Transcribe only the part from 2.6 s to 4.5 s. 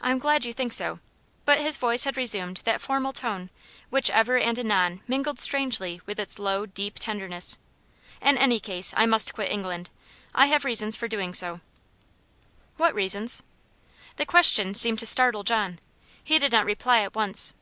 that formal tone which ever